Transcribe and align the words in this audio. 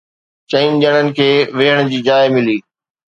چئن 0.49 0.69
ڄڻن 0.83 1.07
کي 1.17 1.27
ويهڻ 1.57 1.79
جي 1.91 1.99
جاءِ 2.07 2.25
ملي 2.37 2.57